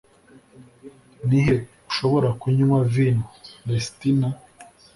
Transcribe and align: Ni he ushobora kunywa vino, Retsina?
Ni 1.27 1.39
he 1.45 1.55
ushobora 1.89 2.29
kunywa 2.39 2.77
vino, 2.93 3.23
Retsina? 3.69 4.29